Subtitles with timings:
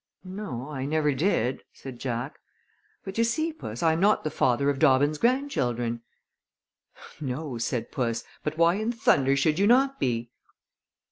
[0.23, 2.39] "No, I never did," said Jack;
[3.03, 6.01] "but you see, Puss, I am not the father of Dobbins' grandchildren."
[7.19, 10.31] "No," said puss, "but why in thunder should you not be?"